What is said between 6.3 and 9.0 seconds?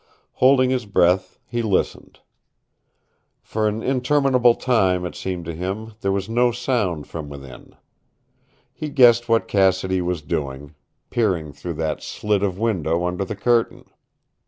sound from within. He